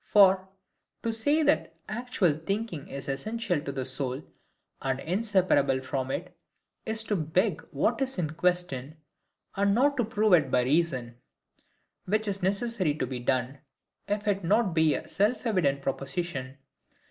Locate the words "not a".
14.47-15.07